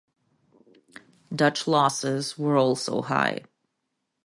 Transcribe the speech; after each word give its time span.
Dutch 1.31 1.67
losses 1.67 2.35
were 2.35 2.57
also 2.57 3.03
high. 3.03 3.41